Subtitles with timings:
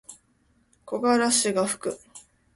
[0.83, 1.99] 木枯らしがふく。